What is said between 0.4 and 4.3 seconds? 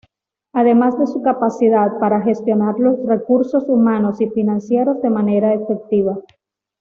Además de su capacidad, para gestionar los recursos humanos